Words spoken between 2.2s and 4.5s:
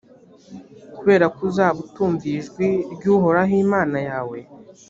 ijwi ry’uhoraho imana yawe,